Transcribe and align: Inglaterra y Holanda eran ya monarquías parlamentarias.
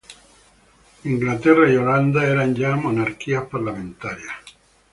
Inglaterra 1.03 1.71
y 1.71 1.75
Holanda 1.77 2.25
eran 2.25 2.55
ya 2.55 2.75
monarquías 2.75 3.43
parlamentarias. 3.45 4.33